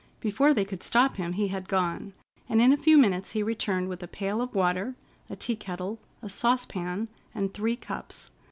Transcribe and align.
Before 0.19 0.51
they 0.51 0.65
could 0.65 0.81
stop 0.81 1.17
him, 1.17 1.33
he 1.33 1.49
had 1.49 1.69
gone, 1.69 2.13
and 2.49 2.59
in 2.59 2.73
a 2.73 2.75
few 2.75 2.97
minutes 2.97 3.33
he 3.33 3.43
returned 3.43 3.87
with 3.87 4.01
a 4.01 4.07
pail 4.07 4.41
of 4.41 4.55
water, 4.55 4.95
a 5.29 5.35
tea 5.35 5.55
kettle, 5.55 5.99
a 6.23 6.27
saucepan, 6.27 7.07
and 7.35 7.53
three 7.53 7.75
cups. 7.75 8.31